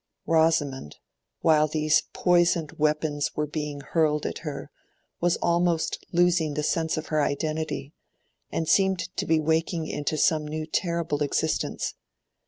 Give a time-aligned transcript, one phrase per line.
[0.25, 0.95] Rosamond,
[1.41, 4.71] while these poisoned weapons were being hurled at her,
[5.19, 7.93] was almost losing the sense of her identity,
[8.51, 11.93] and seemed to be waking into some new terrible existence.